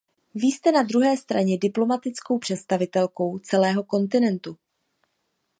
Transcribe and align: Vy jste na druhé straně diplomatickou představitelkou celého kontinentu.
Vy 0.35 0.47
jste 0.51 0.71
na 0.71 0.83
druhé 0.83 1.17
straně 1.17 1.57
diplomatickou 1.57 2.39
představitelkou 2.39 3.39
celého 3.39 3.83
kontinentu. 3.83 4.57